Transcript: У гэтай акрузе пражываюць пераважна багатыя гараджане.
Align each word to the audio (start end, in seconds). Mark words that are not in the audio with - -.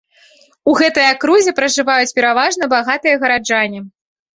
У 0.71 0.73
гэтай 0.79 1.05
акрузе 1.11 1.55
пражываюць 1.61 2.15
пераважна 2.19 2.75
багатыя 2.77 3.15
гараджане. 3.25 3.89